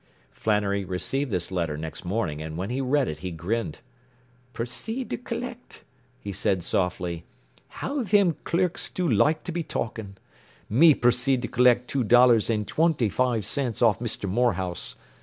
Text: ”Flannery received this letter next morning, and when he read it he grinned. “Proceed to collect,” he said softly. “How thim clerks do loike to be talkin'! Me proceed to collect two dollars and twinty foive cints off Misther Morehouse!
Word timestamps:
”Flannery 0.31 0.83
received 0.83 1.29
this 1.29 1.51
letter 1.51 1.77
next 1.77 2.03
morning, 2.03 2.41
and 2.41 2.57
when 2.57 2.71
he 2.71 2.81
read 2.81 3.07
it 3.07 3.19
he 3.19 3.29
grinned. 3.29 3.81
“Proceed 4.51 5.11
to 5.11 5.17
collect,” 5.17 5.83
he 6.19 6.33
said 6.33 6.63
softly. 6.63 7.23
“How 7.67 8.03
thim 8.03 8.35
clerks 8.43 8.89
do 8.89 9.07
loike 9.07 9.43
to 9.43 9.51
be 9.51 9.61
talkin'! 9.61 10.17
Me 10.67 10.95
proceed 10.95 11.43
to 11.43 11.47
collect 11.47 11.87
two 11.87 12.03
dollars 12.03 12.49
and 12.49 12.67
twinty 12.67 13.09
foive 13.11 13.43
cints 13.45 13.83
off 13.83 14.01
Misther 14.01 14.27
Morehouse! 14.27 14.95